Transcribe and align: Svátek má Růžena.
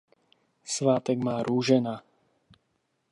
Svátek 0.63 1.17
má 1.19 1.43
Růžena. 1.43 2.03